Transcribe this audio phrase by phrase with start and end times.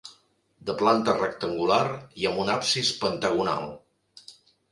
[0.69, 1.83] De planta rectangular,
[2.23, 3.69] i amb un absis pentagonal.